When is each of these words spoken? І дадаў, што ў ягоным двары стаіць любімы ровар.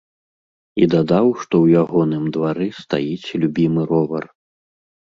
І 0.83 0.87
дадаў, 0.93 1.27
што 1.41 1.53
ў 1.59 1.65
ягоным 1.83 2.25
двары 2.39 2.67
стаіць 2.81 3.27
любімы 3.45 3.81
ровар. 3.95 4.23